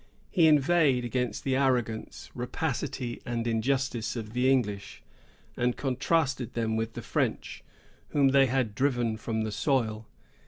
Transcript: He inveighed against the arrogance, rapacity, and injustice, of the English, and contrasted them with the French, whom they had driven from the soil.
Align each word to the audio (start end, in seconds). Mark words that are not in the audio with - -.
He 0.31 0.47
inveighed 0.47 1.05
against 1.05 1.43
the 1.43 1.55
arrogance, 1.55 2.31
rapacity, 2.33 3.21
and 3.23 3.45
injustice, 3.45 4.15
of 4.15 4.33
the 4.33 4.49
English, 4.49 5.03
and 5.55 5.77
contrasted 5.77 6.53
them 6.55 6.75
with 6.75 6.93
the 6.93 7.03
French, 7.03 7.63
whom 8.07 8.29
they 8.29 8.47
had 8.47 8.73
driven 8.73 9.15
from 9.15 9.43
the 9.43 9.51
soil. 9.51 10.07